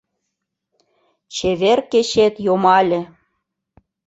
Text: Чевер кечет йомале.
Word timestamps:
Чевер 1.35 1.79
кечет 1.91 2.35
йомале. 2.45 3.01